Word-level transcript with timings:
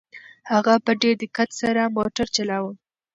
هغه 0.51 0.73
په 0.85 0.91
ډېر 1.01 1.15
دقت 1.23 1.49
سره 1.61 1.81
موټر 1.97 2.27
چلاوه. 2.35 2.71